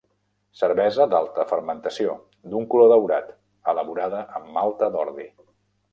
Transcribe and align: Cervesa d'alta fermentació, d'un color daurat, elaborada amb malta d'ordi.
Cervesa 0.59 1.05
d'alta 1.11 1.45
fermentació, 1.51 2.15
d'un 2.53 2.67
color 2.73 2.91
daurat, 2.93 3.31
elaborada 3.75 4.27
amb 4.41 4.51
malta 4.57 4.91
d'ordi. 4.97 5.29